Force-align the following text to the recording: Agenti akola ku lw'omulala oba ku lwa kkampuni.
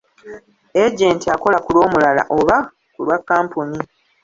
Agenti 0.83 1.25
akola 1.35 1.57
ku 1.63 1.69
lw'omulala 1.75 2.23
oba 2.37 2.57
ku 2.93 2.99
lwa 3.05 3.17
kkampuni. 3.21 3.79